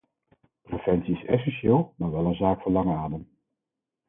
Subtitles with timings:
[0.61, 3.27] Preventie is essentieel, maar wel een zaak van lange adem.